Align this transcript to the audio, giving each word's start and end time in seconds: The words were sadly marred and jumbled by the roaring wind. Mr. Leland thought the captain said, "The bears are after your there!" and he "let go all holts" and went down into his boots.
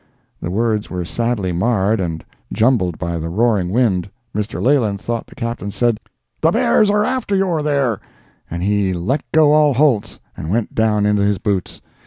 The 0.41 0.49
words 0.49 0.89
were 0.89 1.05
sadly 1.05 1.51
marred 1.51 1.99
and 1.99 2.25
jumbled 2.51 2.97
by 2.97 3.19
the 3.19 3.29
roaring 3.29 3.69
wind. 3.69 4.09
Mr. 4.35 4.59
Leland 4.59 4.99
thought 4.99 5.27
the 5.27 5.35
captain 5.35 5.69
said, 5.69 5.99
"The 6.41 6.49
bears 6.49 6.89
are 6.89 7.05
after 7.05 7.35
your 7.35 7.61
there!" 7.61 7.99
and 8.49 8.63
he 8.63 8.93
"let 8.93 9.21
go 9.31 9.51
all 9.53 9.75
holts" 9.75 10.19
and 10.35 10.49
went 10.49 10.73
down 10.73 11.05
into 11.05 11.21
his 11.21 11.37
boots. 11.37 11.81